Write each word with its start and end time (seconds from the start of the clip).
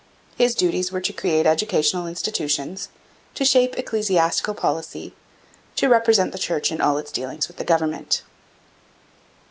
His 0.35 0.55
duties 0.55 0.91
were 0.91 0.99
to 0.99 1.13
create 1.13 1.45
educational 1.45 2.07
institutions, 2.07 2.89
to 3.35 3.45
shape 3.45 3.77
ecclesiastical 3.77 4.55
policy, 4.55 5.13
and 5.13 5.75
to 5.77 5.89
represent 5.89 6.31
the 6.31 6.39
Church 6.39 6.71
in 6.71 6.81
all 6.81 6.97
its 6.97 7.11
dealings 7.11 7.47
with 7.47 7.57
the 7.57 7.63
government. 7.63 8.23